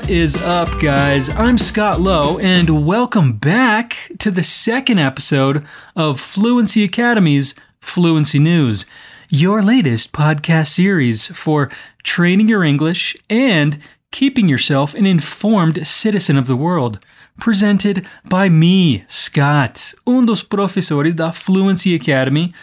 [0.00, 1.28] What is up, guys?
[1.28, 5.62] I'm Scott Lowe, and welcome back to the second episode
[5.94, 8.86] of Fluency Academy's Fluency News,
[9.28, 11.70] your latest podcast series for
[12.02, 13.78] training your English and
[14.10, 16.98] keeping yourself an informed citizen of the world.
[17.38, 22.54] Presented by me, Scott, um dos professores da Fluency Academy.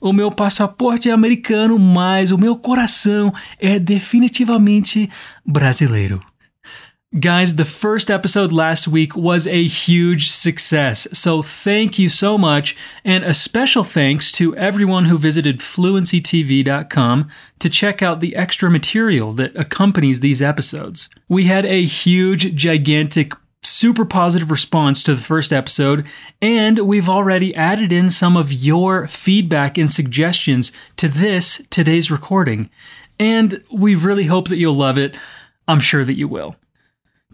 [0.00, 5.10] O meu passaporte é americano, mas o meu coração é definitivamente
[5.44, 6.22] brasileiro.
[7.20, 12.76] Guys, the first episode last week was a huge success, so thank you so much,
[13.04, 17.28] and a special thanks to everyone who visited fluencytv.com
[17.60, 21.08] to check out the extra material that accompanies these episodes.
[21.28, 23.32] We had a huge, gigantic,
[23.62, 26.04] super positive response to the first episode,
[26.42, 32.68] and we've already added in some of your feedback and suggestions to this, today's recording.
[33.18, 35.16] And we really hope that you'll love it.
[35.68, 36.56] I'm sure that you will.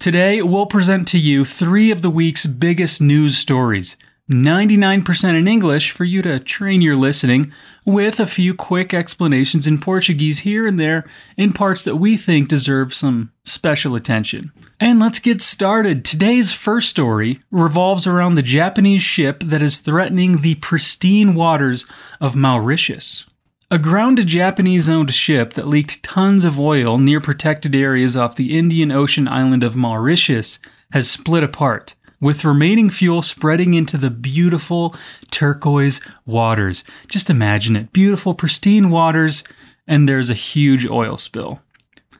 [0.02, 3.96] Today, we'll present to you three of the week's biggest news stories.
[4.28, 7.52] 99% in English for you to train your listening,
[7.84, 11.04] with a few quick explanations in Portuguese here and there
[11.36, 14.50] in parts that we think deserve some special attention.
[14.80, 16.04] And let's get started.
[16.04, 21.86] Today's first story revolves around the Japanese ship that is threatening the pristine waters
[22.20, 23.24] of Mauritius.
[23.72, 28.54] A grounded Japanese owned ship that leaked tons of oil near protected areas off the
[28.58, 30.58] Indian Ocean island of Mauritius
[30.92, 34.94] has split apart, with remaining fuel spreading into the beautiful
[35.30, 36.84] turquoise waters.
[37.08, 39.42] Just imagine it beautiful, pristine waters,
[39.86, 41.62] and there's a huge oil spill.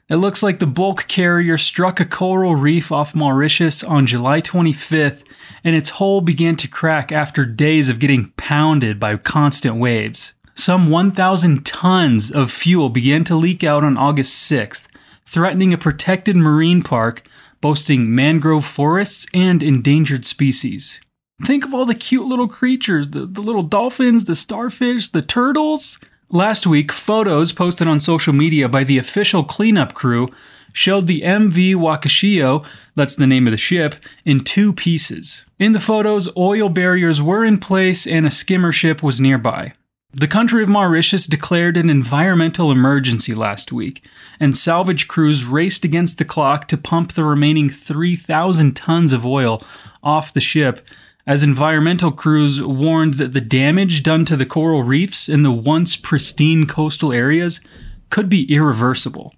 [0.09, 5.23] It looks like the bulk carrier struck a coral reef off Mauritius on July 25th,
[5.63, 10.33] and its hull began to crack after days of getting pounded by constant waves.
[10.55, 14.87] Some 1,000 tons of fuel began to leak out on August 6th,
[15.25, 17.27] threatening a protected marine park
[17.61, 21.01] boasting mangrove forests and endangered species.
[21.45, 25.99] Think of all the cute little creatures the, the little dolphins, the starfish, the turtles.
[26.31, 30.29] Last week, photos posted on social media by the official cleanup crew
[30.73, 33.95] showed the MV Wakashio, that's the name of the ship,
[34.25, 35.45] in two pieces.
[35.59, 39.75] In the photos, oil barriers were in place and a skimmer ship was nearby.
[40.15, 44.05] The country of Mauritius declared an environmental emergency last week,
[44.39, 49.63] and salvage crews raced against the clock to pump the remaining 3,000 tons of oil
[50.03, 50.87] off the ship,
[51.27, 55.97] as environmental crews warned that the damage done to the coral reefs in the once
[55.97, 57.63] pristine coastal areas
[58.11, 59.35] could be irreversible.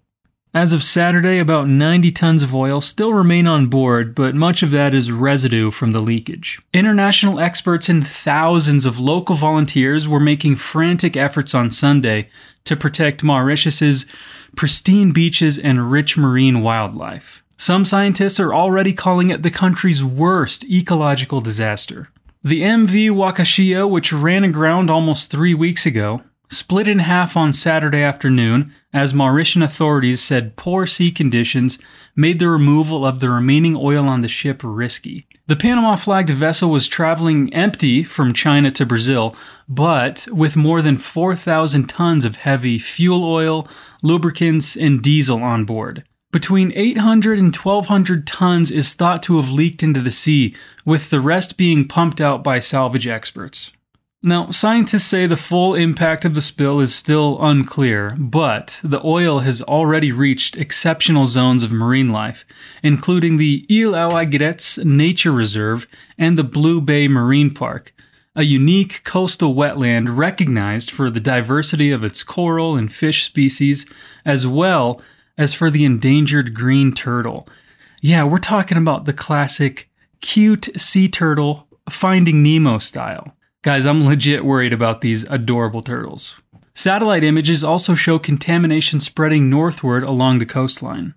[0.54, 4.70] As of Saturday, about 90 tons of oil still remain on board, but much of
[4.70, 6.60] that is residue from the leakage.
[6.72, 12.28] International experts and thousands of local volunteers were making frantic efforts on Sunday
[12.66, 14.06] to protect Mauritius's
[14.56, 17.42] pristine beaches and rich marine wildlife.
[17.56, 22.10] Some scientists are already calling it the country's worst ecological disaster.
[22.44, 28.02] The MV Wakashio, which ran aground almost three weeks ago, split in half on Saturday
[28.02, 31.78] afternoon as Mauritian authorities said poor sea conditions
[32.14, 35.26] made the removal of the remaining oil on the ship risky.
[35.46, 39.34] The Panama flagged vessel was traveling empty from China to Brazil,
[39.68, 43.68] but with more than 4,000 tons of heavy fuel oil,
[44.02, 46.04] lubricants, and diesel on board.
[46.30, 51.20] Between 800 and 1200 tons is thought to have leaked into the sea, with the
[51.20, 53.72] rest being pumped out by salvage experts.
[54.26, 59.40] Now, scientists say the full impact of the spill is still unclear, but the oil
[59.40, 62.46] has already reached exceptional zones of marine life,
[62.82, 65.86] including the Ile aux Nature Reserve
[66.16, 67.94] and the Blue Bay Marine Park,
[68.34, 73.84] a unique coastal wetland recognized for the diversity of its coral and fish species,
[74.24, 75.02] as well
[75.36, 77.46] as for the endangered green turtle.
[78.00, 79.90] Yeah, we're talking about the classic
[80.22, 83.36] cute sea turtle Finding Nemo style.
[83.64, 86.36] Guys, I'm legit worried about these adorable turtles.
[86.74, 91.14] Satellite images also show contamination spreading northward along the coastline.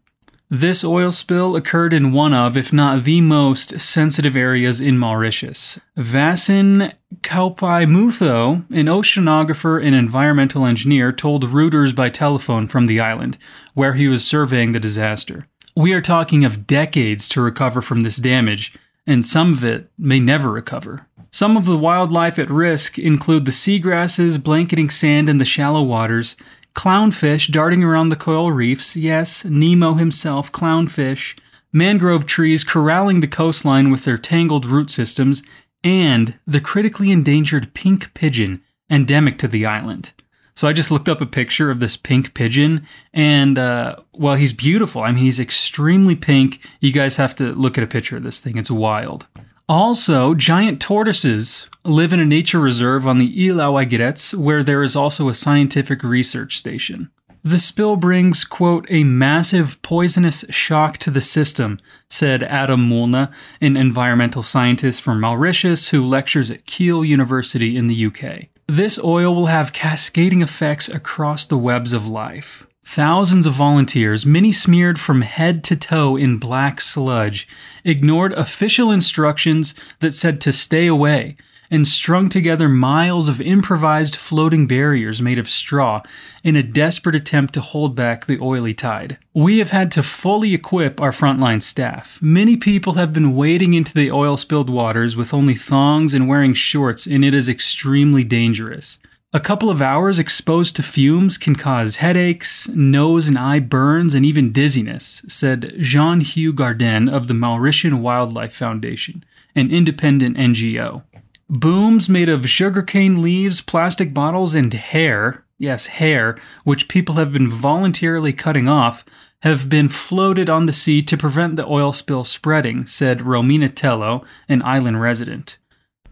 [0.50, 5.78] This oil spill occurred in one of, if not the most, sensitive areas in Mauritius.
[5.98, 13.38] Vassen Kauppaymuthoo, an oceanographer and environmental engineer, told Reuters by telephone from the island,
[13.74, 15.50] where he was surveying the disaster.
[15.76, 18.74] We are talking of decades to recover from this damage,
[19.06, 21.08] and some of it may never recover.
[21.38, 26.36] Some of the wildlife at risk include the seagrasses blanketing sand in the shallow waters,
[26.74, 31.38] clownfish darting around the coral reefs, yes, Nemo himself, clownfish,
[31.72, 35.44] mangrove trees corralling the coastline with their tangled root systems,
[35.84, 40.14] and the critically endangered pink pigeon, endemic to the island.
[40.56, 44.54] So I just looked up a picture of this pink pigeon, and uh, well, he's
[44.54, 45.04] beautiful.
[45.04, 46.68] I mean, he's extremely pink.
[46.82, 49.28] You guys have to look at a picture of this thing, it's wild.
[49.70, 55.28] Also, giant tortoises live in a nature reserve on the aux where there is also
[55.28, 57.10] a scientific research station.
[57.44, 61.80] The spill brings, quote, a massive poisonous shock to the system,
[62.10, 68.06] said Adam Moolna, an environmental scientist from Mauritius who lectures at Keele University in the
[68.06, 68.48] UK.
[68.68, 72.67] This oil will have cascading effects across the webs of life.
[72.90, 77.46] Thousands of volunteers, many smeared from head to toe in black sludge,
[77.84, 81.36] ignored official instructions that said to stay away
[81.70, 86.02] and strung together miles of improvised floating barriers made of straw
[86.46, 89.18] in a desperate attempt to hold back the oily tide.
[89.34, 92.20] We have had to fully equip our frontline staff.
[92.22, 96.54] Many people have been wading into the oil spilled waters with only thongs and wearing
[96.54, 98.98] shorts, and it is extremely dangerous.
[99.34, 104.26] A couple of hours exposed to fumes can cause headaches, nose and eye burns, and
[104.26, 109.26] even dizziness, said Jean Hugues Gardenne of the Mauritian Wildlife Foundation,
[109.56, 111.04] an independent NGO.
[111.50, 117.48] Booms made of sugarcane leaves, plastic bottles, and hair yes, hair, which people have been
[117.48, 119.04] voluntarily cutting off,
[119.42, 124.26] have been floated on the sea to prevent the oil spill spreading, said Romina Tello,
[124.50, 125.58] an island resident.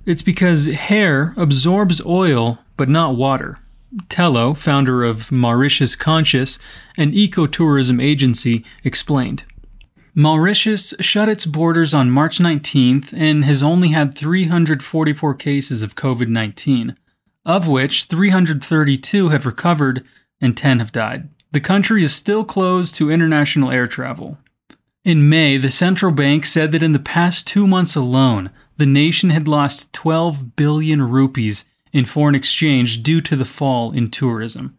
[0.05, 3.59] It's because hair absorbs oil but not water.
[4.09, 6.59] Tello, founder of Mauritius Conscious,
[6.97, 9.45] an ecotourism agency, explained.
[10.13, 16.27] Mauritius shut its borders on March 19th and has only had 344 cases of COVID
[16.27, 16.95] 19,
[17.45, 20.05] of which 332 have recovered
[20.39, 21.29] and 10 have died.
[21.51, 24.37] The country is still closed to international air travel.
[25.03, 29.29] In May, the central bank said that in the past two months alone, the nation
[29.29, 34.77] had lost 12 billion rupees in foreign exchange due to the fall in tourism.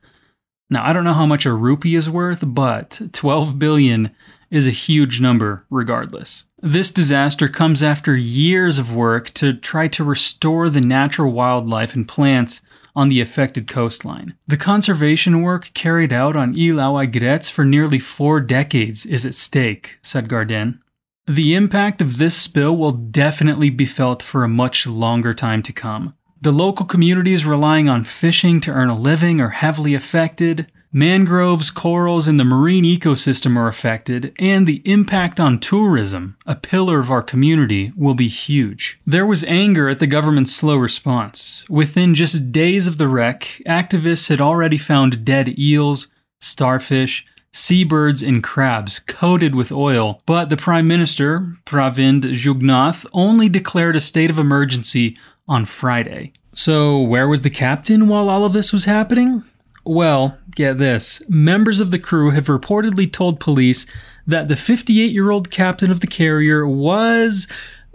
[0.69, 4.11] Now, I don't know how much a rupee is worth, but 12 billion
[4.51, 6.45] is a huge number regardless.
[6.61, 12.09] This disaster comes after years of work to try to restore the natural wildlife and
[12.09, 12.63] plants
[12.95, 14.35] on the affected coastline.
[14.49, 19.99] The conservation work carried out on Ile aux for nearly four decades is at stake,
[20.03, 20.81] said Gardenne.
[21.28, 25.73] The impact of this spill will definitely be felt for a much longer time to
[25.73, 26.14] come.
[26.40, 30.70] The local communities relying on fishing to earn a living are heavily affected.
[30.93, 37.00] Mangroves, corals, and the marine ecosystem are affected, and the impact on tourism, a pillar
[37.00, 39.00] of our community, will be huge.
[39.05, 41.64] There was anger at the government's slow response.
[41.69, 46.06] Within just days of the wreck, activists had already found dead eels,
[46.40, 47.26] starfish,
[47.56, 54.00] seabirds, and crabs coated with oil, but the Prime Minister, Pravind Jugnauth, only declared a
[54.00, 55.17] state of emergency
[55.49, 56.32] on Friday.
[56.55, 59.43] So, where was the captain while all of this was happening?
[59.85, 61.23] Well, get this.
[61.29, 63.87] Members of the crew have reportedly told police
[64.26, 67.47] that the 58 year old captain of the carrier was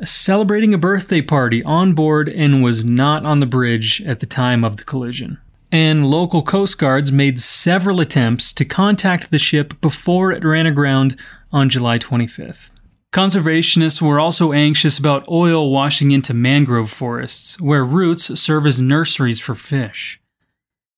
[0.04, 4.64] celebrating a birthday party on board and was not on the bridge at the time
[4.64, 5.38] of the collision.
[5.72, 11.18] And local coast guards made several attempts to contact the ship before it ran aground
[11.52, 12.72] on July 25th.
[13.14, 19.40] Conservationists were also anxious about oil washing into mangrove forests, where roots serve as nurseries
[19.40, 20.20] for fish.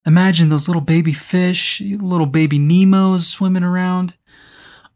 [0.06, 4.16] Imagine those little baby fish, little baby Nemos swimming around.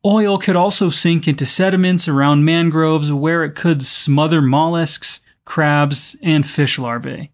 [0.05, 6.45] Oil could also sink into sediments around mangroves where it could smother mollusks, crabs, and
[6.45, 7.31] fish larvae.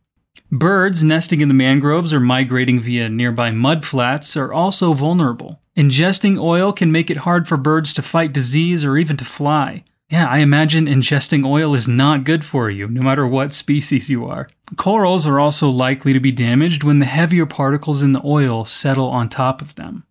[0.54, 5.60] Birds nesting in the mangroves or migrating via nearby mudflats are also vulnerable.
[5.76, 9.84] Ingesting oil can make it hard for birds to fight disease or even to fly.
[10.12, 14.26] Yeah, I imagine ingesting oil is not good for you, no matter what species you
[14.26, 14.48] are.
[14.76, 19.08] Corals are also likely to be damaged when the heavier particles in the oil settle
[19.08, 20.04] on top of them.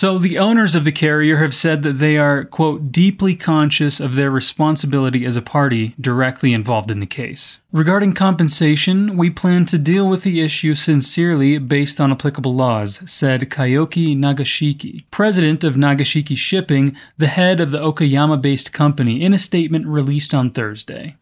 [0.00, 4.14] So the owners of the carrier have said that they are, quote, deeply conscious of
[4.14, 7.60] their responsibility as a party directly involved in the case.
[7.70, 13.50] Regarding compensation, we plan to deal with the issue sincerely based on applicable laws, said
[13.50, 19.38] Kiyoaki Nagashiki, president of Nagashiki Shipping, the head of the Okayama based company, in a
[19.38, 21.16] statement released on Thursday.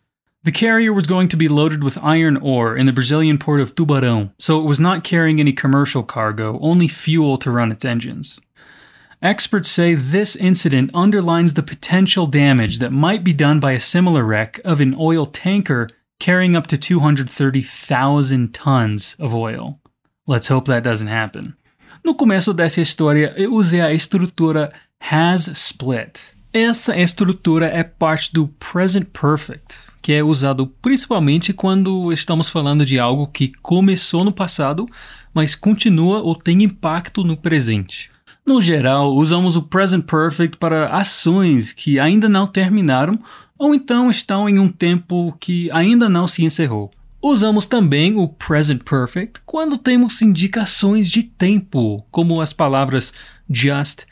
[0.44, 3.74] The carrier was going to be loaded with iron ore in the Brazilian port of
[3.74, 8.40] Tubarão, so it was not carrying any commercial cargo, only fuel to run its engines.
[9.20, 14.22] Experts say this incident underlines the potential damage that might be done by a similar
[14.22, 15.88] wreck of an oil tanker
[16.20, 19.80] carrying up to 230,000 tons of oil.
[20.28, 21.56] Let's hope that doesn't happen.
[22.04, 26.32] No começo dessa história, eu usei a estrutura has split.
[26.52, 33.00] Essa estrutura é parte do present perfect, que é usado principalmente quando estamos falando de
[33.00, 34.86] algo que começou no passado,
[35.34, 38.10] mas continua ou tem impacto no presente.
[38.48, 43.22] No geral, usamos o present perfect para ações que ainda não terminaram
[43.58, 46.90] ou então estão em um tempo que ainda não se encerrou.
[47.20, 53.12] Usamos também o present perfect quando temos indicações de tempo, como as palavras
[53.50, 54.06] just,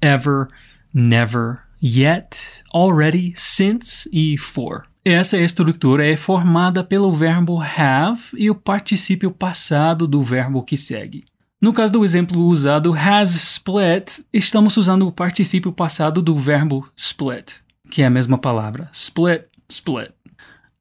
[0.00, 0.48] ever,
[0.94, 2.40] never, yet,
[2.72, 4.86] already, since e for.
[5.04, 11.22] Essa estrutura é formada pelo verbo have e o particípio passado do verbo que segue.
[11.60, 17.54] No caso do exemplo usado has split, estamos usando o particípio passado do verbo split,
[17.90, 18.88] que é a mesma palavra.
[18.92, 20.10] Split, split.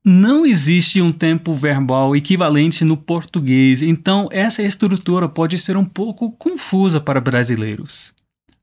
[0.05, 6.29] Não existe um tempo verbal equivalente no português, então essa estrutura pode ser um pouco
[6.33, 8.13] confusa para brasileiros.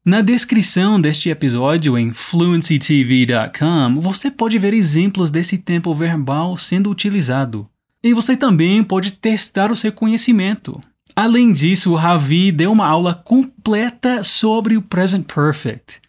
[0.04, 7.66] Na descrição deste episódio em fluencytv.com, você pode ver exemplos desse tempo verbal sendo utilizado.
[8.02, 10.82] E você também pode testar o seu conhecimento.
[11.14, 16.00] Além disso, o Ravi deu uma aula completa sobre o present perfect.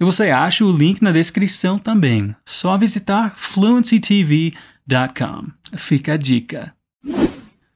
[0.00, 2.34] E você acha o link na descrição também.
[2.44, 4.56] Só visitar fluencytv.com.
[5.76, 6.74] Fica a dica.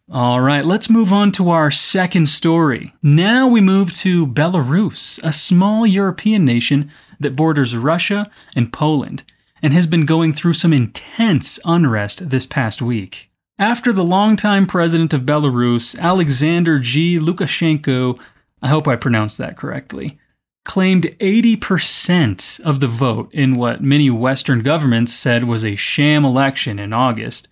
[0.08, 2.92] All right, let's move on to our second story.
[3.02, 9.24] Now we move to Belarus, a small European nation that borders Russia and Poland,
[9.60, 13.30] and has been going through some intense unrest this past week.
[13.58, 17.18] After the longtime president of Belarus, Alexander G.
[17.18, 18.20] Lukashenko,
[18.60, 20.18] I hope I pronounced that correctly,
[20.66, 26.78] claimed 80% of the vote in what many Western governments said was a sham election
[26.78, 27.48] in August,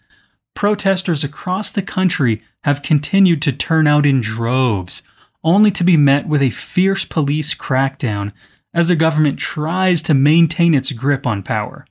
[0.55, 5.03] protesters across the country have continued to turn out in droves,
[5.43, 8.31] only to be met with a fierce police crackdown
[8.75, 11.87] as the government tries to maintain its grip on power.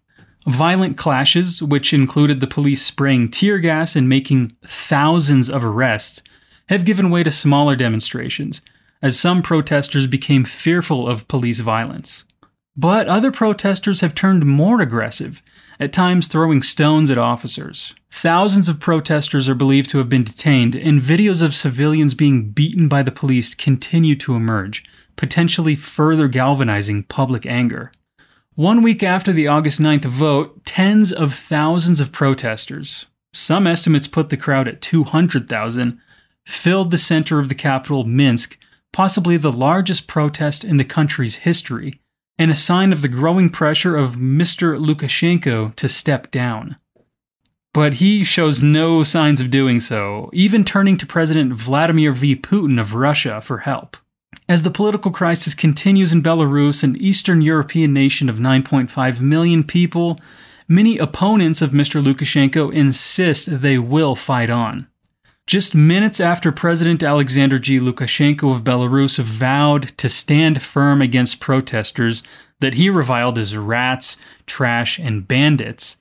[0.46, 6.22] Violent clashes, which included the police spraying tear gas and making thousands of arrests,
[6.70, 8.62] have given way to smaller demonstrations,
[9.02, 12.26] as some protesters became fearful of police violence.
[12.76, 15.42] But other protesters have turned more aggressive,
[15.80, 17.96] at times throwing stones at officers.
[18.12, 22.88] Thousands of protesters are believed to have been detained, and videos of civilians being beaten
[22.88, 24.84] by the police continue to emerge,
[25.16, 27.92] potentially further galvanizing public anger.
[28.56, 34.30] One week after the August 9th vote, tens of thousands of protesters, some estimates put
[34.30, 36.00] the crowd at 200,000,
[36.46, 38.60] filled the center of the capital, Minsk,
[38.92, 42.00] possibly the largest protest in the country's history,
[42.38, 44.80] and a sign of the growing pressure of Mr.
[44.80, 46.78] Lukashenko to step down.
[47.74, 52.36] But he shows no signs of doing so, even turning to President Vladimir V.
[52.36, 53.98] Putin of Russia for help.
[54.48, 60.20] As the political crisis continues in Belarus, an Eastern European nation of 9.5 million people,
[60.68, 62.04] many opponents of Mr.
[62.04, 64.88] Lukashenko insist they will fight on.
[65.46, 67.80] Just minutes after President Alexander G.
[67.80, 72.24] Lukashenko of Belarus vowed to stand firm against protesters
[72.62, 75.98] that he reviled as rats, trash, and bandits,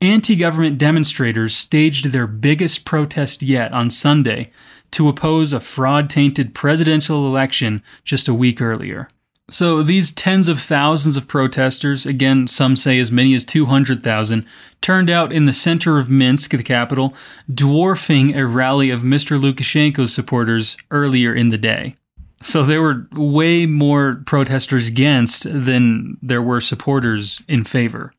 [0.00, 4.50] anti government demonstrators staged their biggest protest yet on Sunday
[4.92, 9.08] to oppose a fraud tainted presidential election just a week earlier.
[9.50, 14.44] So these tens of thousands of protesters, again, some say as many as 200,000,
[14.82, 17.14] turned out in the center of Minsk, the capital,
[17.52, 19.40] dwarfing a rally of Mr.
[19.40, 21.96] Lukashenko's supporters earlier in the day.
[22.42, 28.12] So there were way more protesters against than there were supporters in favor.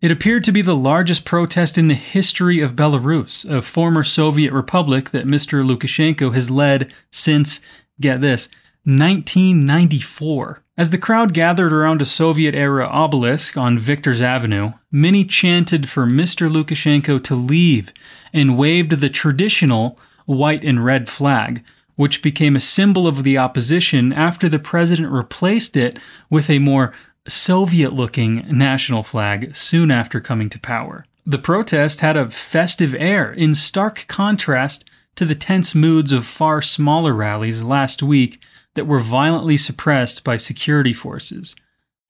[0.00, 4.50] It appeared to be the largest protest in the history of Belarus, a former Soviet
[4.50, 5.62] republic that Mr.
[5.62, 7.60] Lukashenko has led since,
[8.00, 8.48] get this,
[8.84, 10.62] 1994.
[10.78, 16.06] As the crowd gathered around a Soviet era obelisk on Victor's Avenue, many chanted for
[16.06, 16.50] Mr.
[16.50, 17.92] Lukashenko to leave
[18.32, 21.62] and waved the traditional white and red flag,
[21.96, 25.98] which became a symbol of the opposition after the president replaced it
[26.30, 26.94] with a more
[27.30, 31.06] Soviet looking national flag soon after coming to power.
[31.26, 34.84] The protest had a festive air in stark contrast
[35.16, 38.40] to the tense moods of far smaller rallies last week
[38.74, 41.54] that were violently suppressed by security forces,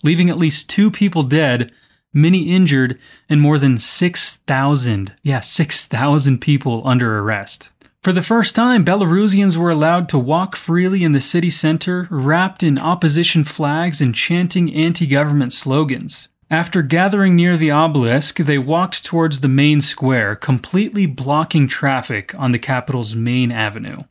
[0.02, 1.72] leaving at least two people dead,
[2.12, 2.98] many injured,
[3.28, 7.70] and more than 6,000, yeah, 6,000 people under arrest.
[8.02, 12.62] For the first time, Belarusians were allowed to walk freely in the city center, wrapped
[12.62, 16.28] in opposition flags and chanting anti government slogans.
[16.48, 22.52] After gathering near the obelisk, they walked towards the main square, completely blocking traffic on
[22.52, 24.04] the capital's main avenue.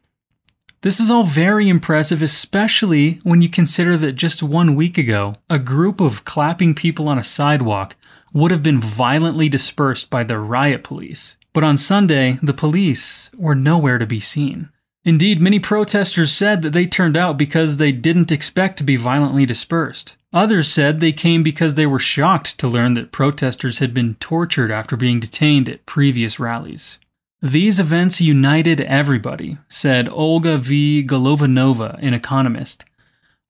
[0.81, 5.57] This is all very impressive, especially when you consider that just one week ago, a
[5.57, 7.95] group of clapping people on a sidewalk
[8.33, 11.35] would have been violently dispersed by the riot police.
[11.53, 14.69] But on Sunday, the police were nowhere to be seen.
[15.05, 19.45] Indeed, many protesters said that they turned out because they didn't expect to be violently
[19.45, 20.17] dispersed.
[20.31, 24.69] Others said they came because they were shocked to learn that protesters had been tortured
[24.69, 26.99] after being detained at previous rallies.
[27.41, 31.03] These events united everybody, said Olga V.
[31.03, 32.83] Golovanova, an economist.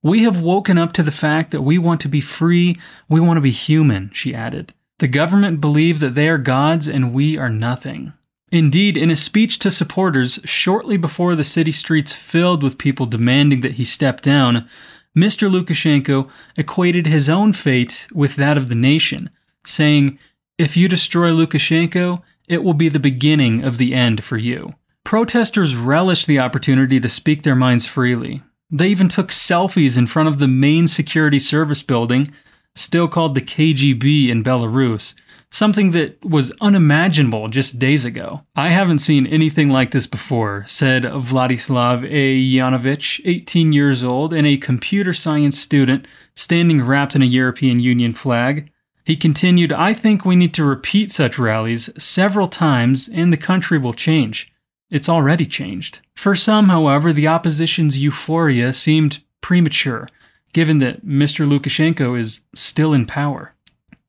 [0.02, 2.76] We have woken up to the fact that we want to be free,
[3.08, 4.72] we want to be human, she added.
[5.00, 8.12] The government believe that they are gods and we are nothing.
[8.52, 13.62] Indeed, in a speech to supporters shortly before the city streets filled with people demanding
[13.62, 14.68] that he step down,
[15.16, 15.50] Mr.
[15.50, 19.30] Lukashenko equated his own fate with that of the nation,
[19.64, 20.18] saying,
[20.58, 24.74] If you destroy Lukashenko, it will be the beginning of the end for you.
[25.04, 28.42] Protesters relished the opportunity to speak their minds freely.
[28.70, 32.28] They even took selfies in front of the main security service building,
[32.74, 35.14] still called the KGB in Belarus,
[35.50, 38.42] something that was unimaginable just days ago.
[38.54, 42.40] I haven't seen anything like this before, said Vladislav A.
[42.40, 48.12] Yanovich, 18 years old and a computer science student, standing wrapped in a European Union
[48.12, 48.70] flag.
[49.04, 53.78] He continued, I think we need to repeat such rallies several times and the country
[53.78, 54.52] will change.
[54.90, 56.00] It's already changed.
[56.14, 60.08] For some, however, the opposition's euphoria seemed premature,
[60.52, 61.48] given that Mr.
[61.48, 63.54] Lukashenko is still in power.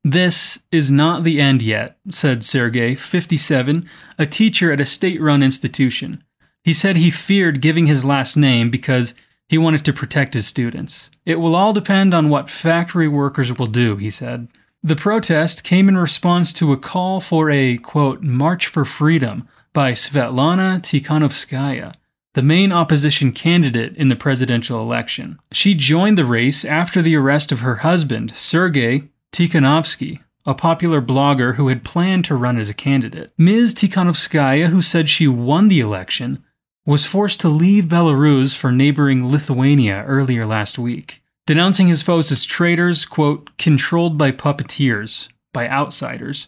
[0.03, 5.43] This is not the end yet, said Sergei, 57, a teacher at a state run
[5.43, 6.23] institution.
[6.63, 9.13] He said he feared giving his last name because
[9.47, 11.09] he wanted to protect his students.
[11.25, 14.47] It will all depend on what factory workers will do, he said.
[14.81, 19.91] The protest came in response to a call for a, quote, March for Freedom by
[19.91, 21.93] Svetlana Tikhanovskaya,
[22.33, 25.37] the main opposition candidate in the presidential election.
[25.51, 31.55] She joined the race after the arrest of her husband, Sergei Tikhanovsky, a popular blogger
[31.55, 33.31] who had planned to run as a candidate.
[33.37, 33.75] Ms.
[33.75, 36.43] Tikhanovskaya, who said she won the election,
[36.85, 42.43] was forced to leave Belarus for neighboring Lithuania earlier last week, denouncing his foes as
[42.43, 46.47] traitors, quote, controlled by puppeteers, by outsiders.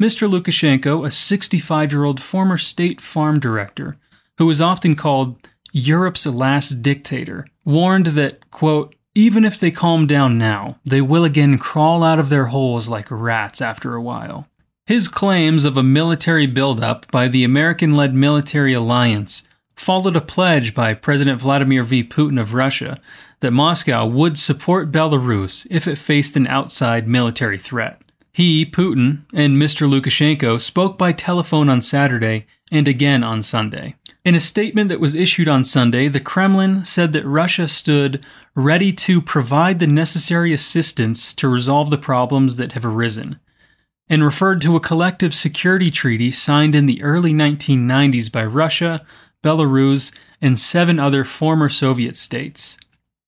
[0.00, 0.30] Mr.
[0.30, 3.96] Lukashenko, a 65 year old former state farm director,
[4.42, 10.36] who is often called Europe's last dictator, warned that, quote, even if they calm down
[10.36, 14.48] now, they will again crawl out of their holes like rats after a while.
[14.84, 19.44] His claims of a military buildup by the American led military alliance
[19.76, 22.02] followed a pledge by President Vladimir V.
[22.02, 23.00] Putin of Russia
[23.38, 28.02] that Moscow would support Belarus if it faced an outside military threat.
[28.32, 29.88] He, Putin, and Mr.
[29.88, 33.94] Lukashenko spoke by telephone on Saturday and again on Sunday.
[34.24, 38.92] In a statement that was issued on Sunday, the Kremlin said that Russia stood ready
[38.92, 43.38] to provide the necessary assistance to resolve the problems that have arisen,
[44.08, 49.04] and referred to a collective security treaty signed in the early 1990s by Russia,
[49.44, 52.78] Belarus, and seven other former Soviet states.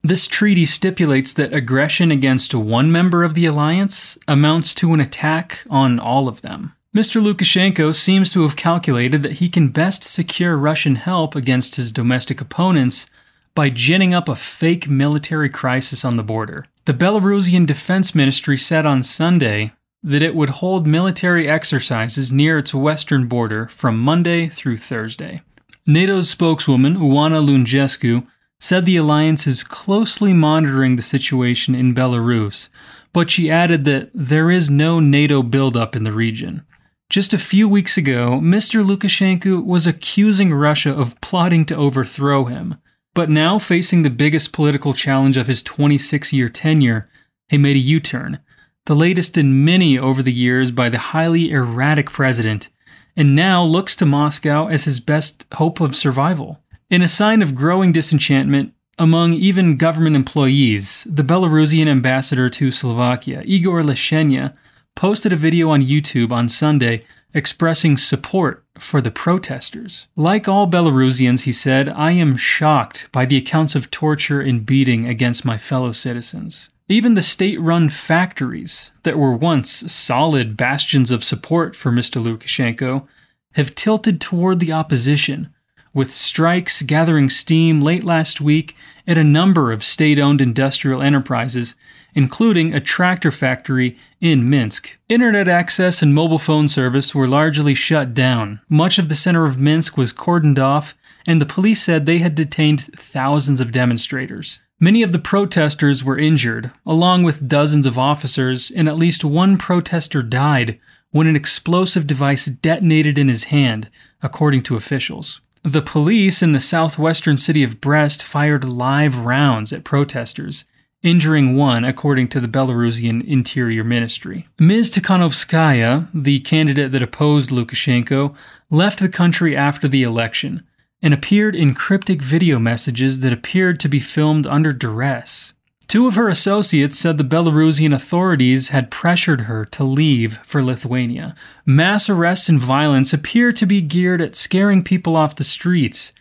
[0.02, 5.64] This treaty stipulates that aggression against one member of the alliance amounts to an attack
[5.68, 6.74] on all of them.
[6.94, 7.20] Mr.
[7.20, 12.40] Lukashenko seems to have calculated that he can best secure Russian help against his domestic
[12.40, 13.10] opponents
[13.52, 16.66] by ginning up a fake military crisis on the border.
[16.84, 19.72] The Belarusian Defense Ministry said on Sunday
[20.04, 25.42] that it would hold military exercises near its western border from Monday through Thursday.
[25.86, 28.24] NATO's spokeswoman, Oana Lungescu,
[28.60, 32.68] said the alliance is closely monitoring the situation in Belarus,
[33.12, 36.64] but she added that there is no NATO buildup in the region.
[37.10, 38.84] Just a few weeks ago, Mr.
[38.84, 42.76] Lukashenko was accusing Russia of plotting to overthrow him.
[43.14, 47.08] But now, facing the biggest political challenge of his 26 year tenure,
[47.48, 48.40] he made a U turn,
[48.86, 52.70] the latest in many over the years by the highly erratic president,
[53.16, 56.60] and now looks to Moscow as his best hope of survival.
[56.90, 63.42] In a sign of growing disenchantment among even government employees, the Belarusian ambassador to Slovakia,
[63.44, 64.56] Igor Leshchenya,
[64.94, 67.04] posted a video on YouTube on Sunday
[67.34, 70.06] expressing support for the protesters.
[70.16, 75.06] Like all Belarusians, he said, I am shocked by the accounts of torture and beating
[75.08, 76.70] against my fellow citizens.
[76.88, 82.22] Even the state run factories that were once solid bastions of support for Mr.
[82.22, 83.06] Lukashenko
[83.54, 85.52] have tilted toward the opposition,
[85.92, 88.76] with strikes gathering steam late last week
[89.06, 91.74] at a number of state owned industrial enterprises
[92.14, 94.96] including a tractor factory in Minsk.
[95.08, 98.60] Internet access and mobile phone service were largely shut down.
[98.68, 100.94] Much of the center of Minsk was cordoned off,
[101.26, 104.60] and the police said they had detained thousands of demonstrators.
[104.80, 109.56] Many of the protesters were injured, along with dozens of officers, and at least one
[109.56, 110.78] protester died
[111.10, 113.88] when an explosive device detonated in his hand,
[114.20, 115.40] according to officials.
[115.62, 120.64] The police in the southwestern city of Brest fired live rounds at protesters,
[121.04, 124.48] injuring one, according to the Belarusian Interior Ministry.
[124.58, 124.90] Ms.
[124.90, 128.34] Tikhanovskaya, the candidate that opposed Lukashenko,
[128.70, 130.66] left the country after the election
[131.02, 135.52] and appeared in cryptic video messages that appeared to be filmed under duress.
[135.86, 141.34] Two of her associates said the Belarusian authorities had pressured her to leave for Lithuania.
[141.66, 146.14] Mass arrests and violence appear to be geared at scaring people off the streets.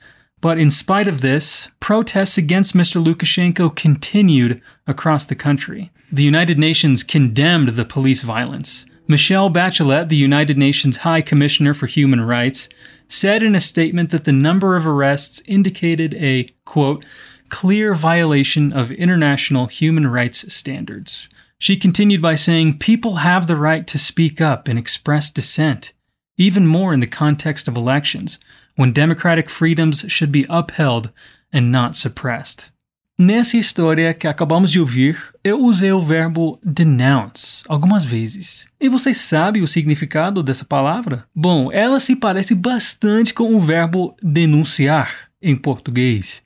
[0.44, 3.02] But in spite of this, protests against Mr.
[3.02, 5.90] Lukashenko continued across the country.
[6.12, 8.86] The United Nations condemned the police violence.
[9.08, 12.68] Michelle Bachelet, the United Nations High Commissioner for Human Rights,
[13.08, 17.06] said in a statement that the number of arrests indicated a, quote,
[17.48, 21.30] clear violation of international human rights standards.
[21.58, 25.94] She continued by saying, People have the right to speak up and express dissent,
[26.36, 28.40] even more in the context of elections,
[28.78, 31.12] when democratic freedoms should be upheld
[31.54, 32.74] and not suppressed.
[33.18, 38.68] Nessa história que acabamos de ouvir, eu usei o verbo denounce algumas vezes.
[38.82, 41.26] E você sabe o significado dessa palavra?
[41.34, 46.42] Bom, ela se parece bastante com o verbo denunciar em português.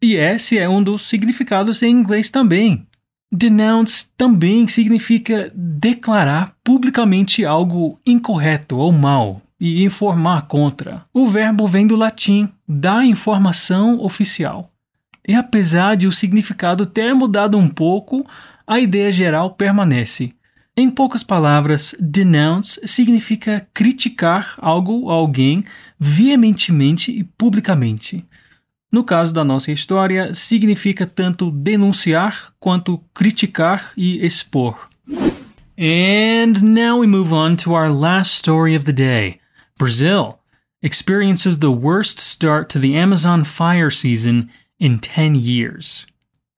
[0.00, 2.86] E esse é um dos significados em inglês também.
[3.30, 11.04] Denounce também significa declarar publicamente algo incorreto ou mal e informar contra.
[11.14, 14.72] O verbo vem do latim, dar informação oficial.
[15.26, 18.26] E apesar de o significado ter mudado um pouco,
[18.66, 20.34] a ideia geral permanece.
[20.76, 25.62] Em poucas palavras, denounce significa criticar algo ou alguém
[25.96, 28.26] veementemente e publicamente.
[28.90, 34.88] No caso da nossa história, significa tanto denunciar quanto criticar e expor.
[35.78, 39.41] And now we move on to our last story of the day.
[39.78, 40.40] Brazil
[40.82, 46.06] experiences the worst start to the Amazon fire season in 10 years.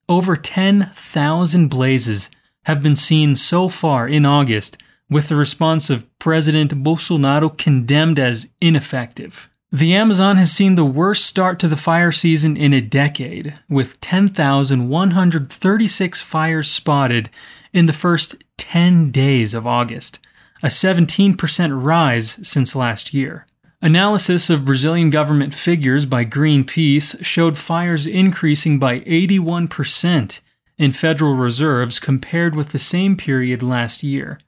[0.09, 2.31] Over 10,000 blazes
[2.65, 4.79] have been seen so far in August,
[5.11, 9.49] with the response of President Bolsonaro condemned as ineffective.
[9.71, 14.01] The Amazon has seen the worst start to the fire season in a decade, with
[14.01, 17.29] 10,136 fires spotted
[17.73, 20.21] in the first 10 days of August,
[20.65, 23.47] a 17% rise since last year.
[23.83, 30.41] Analysis of Brazilian government figures by Greenpeace showed fires increasing by 81%
[30.79, 34.41] in federal reserves compared with the same period last year.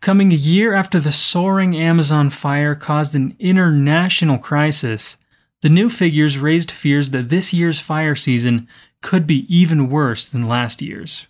[0.00, 5.16] Coming a year after the soaring Amazon fire caused an international crisis,
[5.62, 8.66] the new figures raised fears that this year's fire season
[9.00, 11.28] could be even worse than last year's.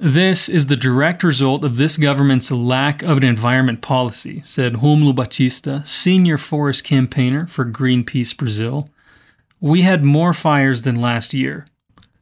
[0.00, 5.12] This is the direct result of this government's lack of an environment policy, said Romulo
[5.12, 8.90] Batista, senior forest campaigner for Greenpeace Brazil.
[9.60, 11.66] We had more fires than last year.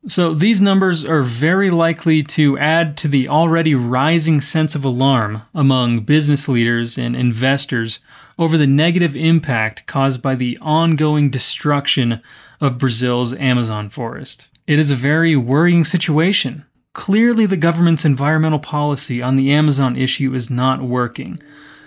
[0.09, 5.43] So these numbers are very likely to add to the already rising sense of alarm
[5.55, 8.01] among business leaders and investors
[8.39, 12.23] over the negative impact caused by the ongoing destruction
[12.59, 14.49] of Brazil's Amazon forest.
[14.67, 16.65] It is a very worrying situation
[16.97, 21.37] Clearly, the government's environmental policy on the Amazon issue is not working.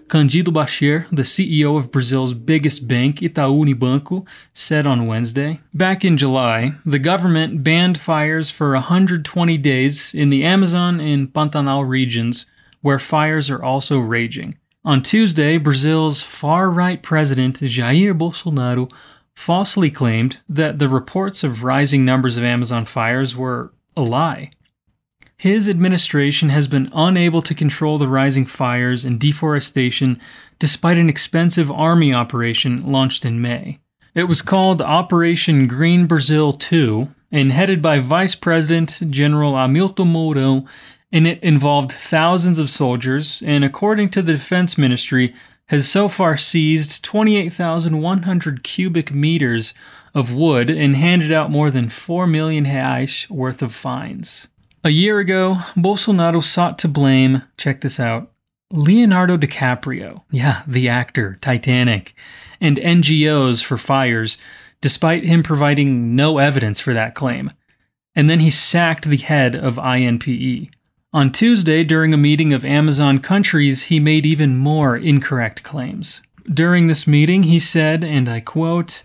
[0.07, 5.61] Candido Bracher, the CEO of Brazil's biggest bank, Itaú Unibanco, said on Wednesday.
[5.73, 11.89] Back in July, the government banned fires for 120 days in the Amazon and Pantanal
[11.89, 12.45] regions,
[12.81, 14.59] where fires are also raging.
[14.85, 18.91] On Tuesday, Brazil's far right president, Jair Bolsonaro,
[19.33, 24.51] falsely claimed that the reports of rising numbers of Amazon fires were a lie.
[25.39, 30.19] His administration has been unable to control the rising fires and deforestation
[30.59, 33.79] despite an expensive army operation launched in May.
[34.13, 40.67] It was called Operation Green Brazil II and headed by Vice President General Hamilton Mourão,
[41.09, 45.33] and it involved thousands of soldiers and, according to the Defense Ministry,
[45.67, 49.73] has so far seized 28,100 cubic meters
[50.13, 54.49] of wood and handed out more than 4 million reais worth of fines.
[54.81, 58.31] A year ago, Bolsonaro sought to blame, check this out,
[58.71, 62.15] Leonardo DiCaprio, yeah, the actor, Titanic,
[62.61, 64.37] and NGOs for fires,
[64.79, 67.51] despite him providing no evidence for that claim.
[68.15, 70.69] And then he sacked the head of INPE.
[71.11, 76.21] On Tuesday, during a meeting of Amazon countries, he made even more incorrect claims.
[76.45, 79.03] During this meeting, he said, and I quote,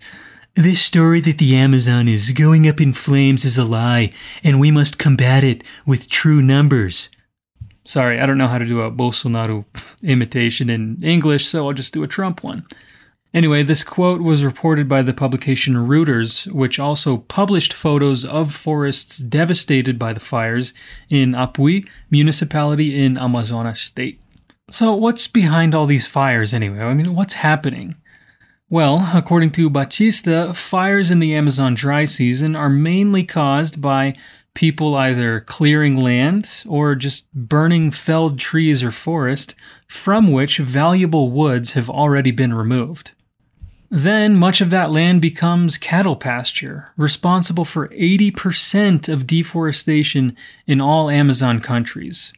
[0.55, 4.71] This story that the Amazon is going up in flames is a lie, and we
[4.71, 7.09] must combat it with true numbers.
[7.83, 9.65] Sorry, I don't know how to do a Bolsonaro
[10.01, 12.65] imitation in English, so I'll just do a Trump one.
[13.33, 19.17] Anyway, this quote was reported by the publication Reuters, which also published photos of forests
[19.17, 20.73] devastated by the fires
[21.09, 24.21] in Apuí municipality in Amazonas state.
[24.71, 26.79] So, what's behind all these fires anyway?
[26.79, 27.95] I mean, what's happening?
[28.69, 34.15] Well, according to Batista, fires in the Amazon dry season are mainly caused by
[34.55, 39.53] people either clearing land or just burning felled trees or forest
[39.87, 43.11] from which valuable woods have already been removed.
[43.91, 51.11] Then much of that land becomes cattle pasture, responsible for 80% of deforestation in all
[51.11, 52.33] Amazon countries.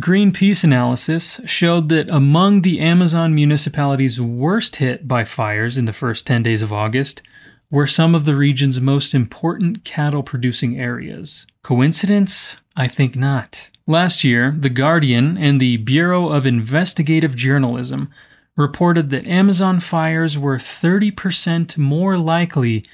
[0.00, 6.26] Greenpeace analysis showed that among the Amazon municipalities worst hit by fires in the first
[6.26, 7.22] 10 days of August
[7.70, 11.46] were some of the region's most important cattle producing areas.
[11.62, 12.56] Coincidence?
[12.74, 13.70] I think not.
[13.86, 18.10] Last year, The Guardian and the Bureau of Investigative Journalism
[18.56, 22.84] reported that Amazon fires were 30% more likely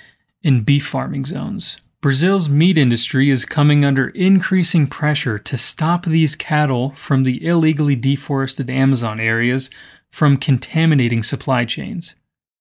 [0.43, 1.79] in beef farming zones.
[2.03, 7.95] Brazil's meat industry is coming under increasing pressure to stop these cattle from the illegally
[7.95, 9.69] deforested Amazon areas
[10.11, 12.17] from contaminating supply chains.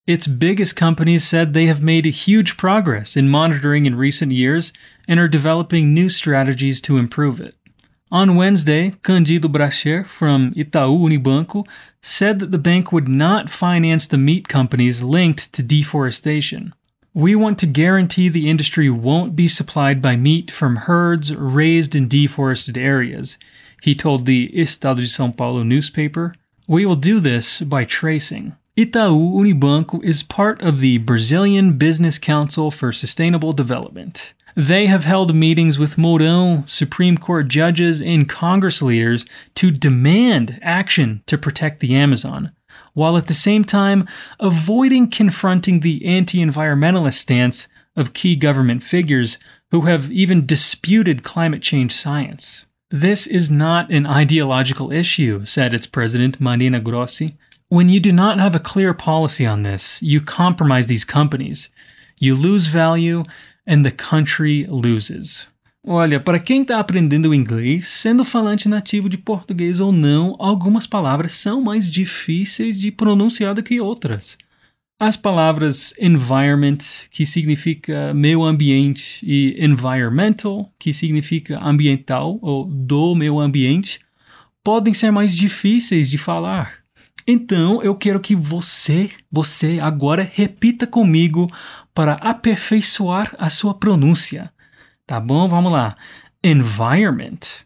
[0.05, 4.73] Its biggest companies said they have made huge progress in monitoring in recent years
[5.07, 7.55] and are developing new strategies to improve it.
[8.11, 11.65] On Wednesday, Candido Bracher from Itaú Unibanco
[12.01, 16.73] said that the bank would not finance the meat companies linked to deforestation.
[17.13, 22.07] We want to guarantee the industry won't be supplied by meat from herds raised in
[22.07, 23.39] deforested areas,
[23.81, 26.35] he told the Estado de São Paulo newspaper.
[26.67, 28.55] We will do this by tracing.
[28.77, 34.33] Itaú Unibanco is part of the Brazilian Business Council for Sustainable Development.
[34.55, 41.23] They have held meetings with Mourão, Supreme Court judges, and Congress leaders to demand action
[41.25, 42.51] to protect the Amazon
[42.99, 44.05] while at the same time
[44.39, 49.39] avoiding confronting the anti environmentalist stance of key government figures
[49.71, 52.65] who have even disputed climate change science.
[52.91, 57.37] This is not an ideological issue, said its president, Marina Grossi.
[57.69, 61.69] When you do not have a clear policy on this, you compromise these companies.
[62.17, 63.23] You lose value,
[63.65, 65.47] and the country loses.
[65.85, 71.31] Olha, para quem está aprendendo inglês, sendo falante nativo de português ou não, algumas palavras
[71.31, 74.37] são mais difíceis de pronunciar do que outras.
[75.01, 76.77] As palavras environment,
[77.09, 84.01] que significa meio ambiente, e environmental, que significa ambiental ou do meio ambiente,
[84.61, 86.79] podem ser mais difíceis de falar.
[87.25, 91.47] Então, eu quero que você, você agora repita comigo
[91.93, 94.51] para aperfeiçoar a sua pronúncia.
[95.09, 95.49] Tá bom?
[95.49, 95.97] Vamos lá.
[96.43, 97.65] Environment.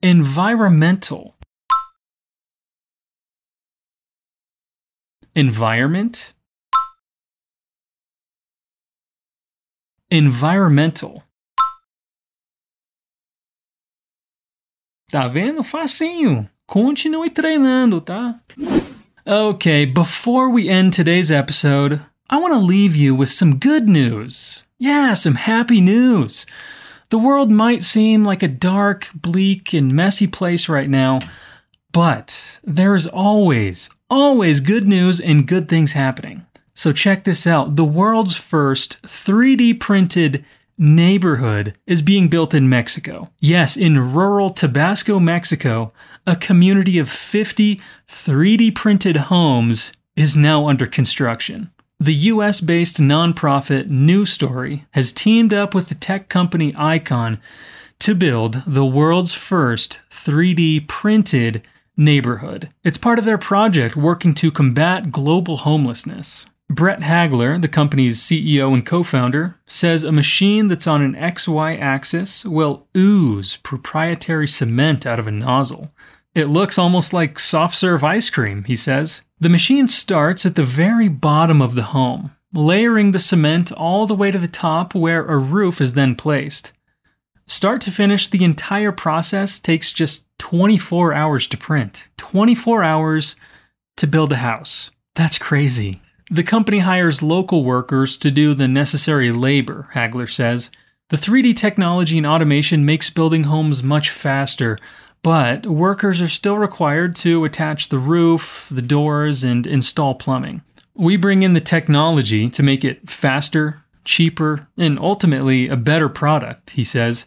[0.00, 1.36] Environmental.
[5.34, 6.34] Environment.
[10.08, 11.24] Environmental.
[15.10, 15.64] Tá vendo?
[15.64, 16.48] Facinho.
[16.64, 18.40] Continue treinando, tá?
[19.26, 24.62] Okay, before we end today's episode, I want to leave you with some good news.
[24.78, 26.44] Yeah, some happy news.
[27.08, 31.20] The world might seem like a dark, bleak, and messy place right now,
[31.90, 36.44] but there is always, always good news and good things happening.
[36.74, 37.76] So check this out.
[37.76, 40.44] The world's first 3D printed
[40.76, 43.30] neighborhood is being built in Mexico.
[43.40, 45.94] Yes, in rural Tabasco, Mexico,
[46.26, 51.70] a community of 50 3D printed homes is now under construction.
[52.00, 57.40] The US based nonprofit New Story has teamed up with the tech company Icon
[57.98, 62.68] to build the world's first 3D printed neighborhood.
[62.84, 66.46] It's part of their project working to combat global homelessness.
[66.70, 71.80] Brett Hagler, the company's CEO and co founder, says a machine that's on an XY
[71.80, 75.90] axis will ooze proprietary cement out of a nozzle.
[76.32, 79.22] It looks almost like soft serve ice cream, he says.
[79.40, 84.14] The machine starts at the very bottom of the home, layering the cement all the
[84.14, 86.72] way to the top where a roof is then placed.
[87.46, 92.08] Start to finish, the entire process takes just 24 hours to print.
[92.16, 93.36] 24 hours
[93.96, 94.90] to build a house.
[95.14, 96.02] That's crazy.
[96.30, 100.72] The company hires local workers to do the necessary labor, Hagler says.
[101.10, 104.78] The 3D technology and automation makes building homes much faster,
[105.22, 110.62] but workers are still required to attach the roof, the doors, and install plumbing.
[110.94, 116.70] We bring in the technology to make it faster, cheaper, and ultimately a better product,
[116.70, 117.26] he says,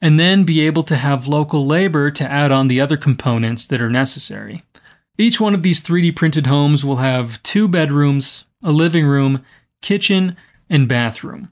[0.00, 3.80] and then be able to have local labor to add on the other components that
[3.80, 4.62] are necessary.
[5.16, 9.44] Each one of these 3D printed homes will have two bedrooms, a living room,
[9.82, 10.36] kitchen,
[10.70, 11.50] and bathroom.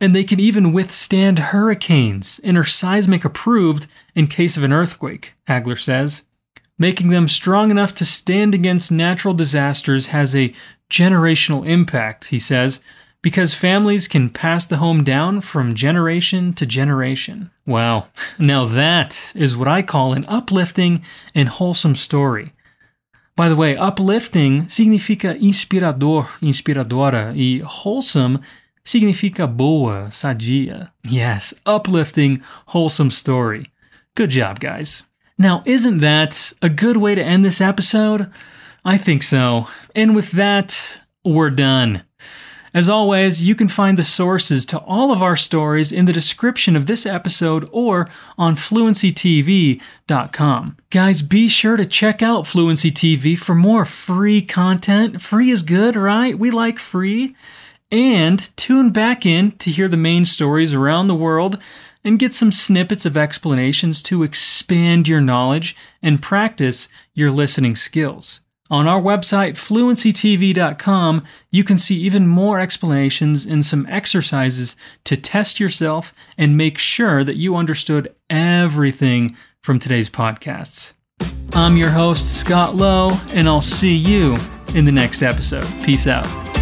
[0.00, 5.34] And they can even withstand hurricanes and are seismic approved in case of an earthquake,
[5.48, 6.22] Hagler says.
[6.78, 10.52] Making them strong enough to stand against natural disasters has a
[10.90, 12.80] generational impact, he says,
[13.22, 17.50] because families can pass the home down from generation to generation.
[17.64, 21.02] Wow, now that is what I call an uplifting
[21.34, 22.52] and wholesome story.
[23.36, 28.42] By the way, uplifting significa inspirador, inspiradora, e wholesome
[28.84, 30.90] significa boa, sadia.
[31.02, 33.66] Yes, uplifting, wholesome story.
[34.14, 35.02] Good job, guys.
[35.36, 38.30] Now, isn't that a good way to end this episode?
[38.84, 39.68] I think so.
[39.94, 42.04] And with that, we're done.
[42.74, 46.74] As always, you can find the sources to all of our stories in the description
[46.74, 50.76] of this episode or on fluencytv.com.
[50.90, 55.20] Guys, be sure to check out Fluency TV for more free content.
[55.20, 56.36] Free is good, right?
[56.36, 57.36] We like free.
[57.94, 61.58] And tune back in to hear the main stories around the world
[62.02, 68.40] and get some snippets of explanations to expand your knowledge and practice your listening skills.
[68.68, 75.60] On our website, fluencytv.com, you can see even more explanations and some exercises to test
[75.60, 80.94] yourself and make sure that you understood everything from today's podcasts.
[81.52, 84.34] I'm your host, Scott Lowe, and I'll see you
[84.74, 85.68] in the next episode.
[85.84, 86.53] Peace out.